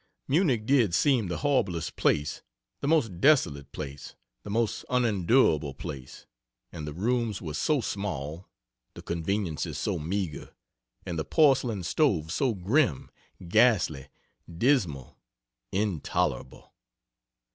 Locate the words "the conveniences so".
8.95-9.99